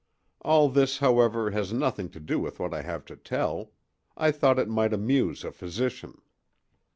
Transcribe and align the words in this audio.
All 0.41 0.67
this, 0.67 0.97
however, 0.97 1.51
has 1.51 1.71
nothing 1.71 2.09
to 2.09 2.19
do 2.19 2.39
with 2.39 2.57
what 2.57 2.73
I 2.73 2.81
have 2.81 3.05
to 3.05 3.15
tell; 3.15 3.73
I 4.17 4.31
thought 4.31 4.57
it 4.57 4.67
might 4.67 4.93
amuse 4.93 5.43
a 5.43 5.51
physician. 5.51 6.19